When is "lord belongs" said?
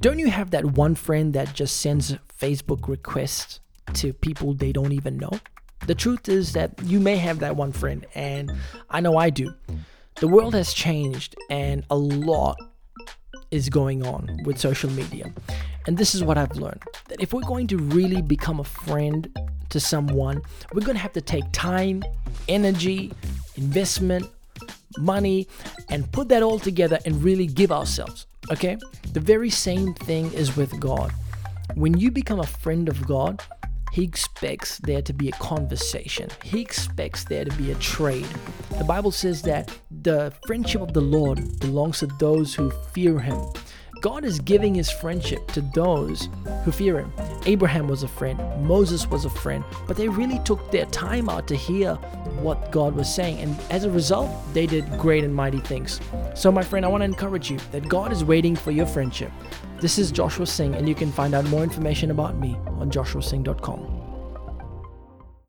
41.00-42.00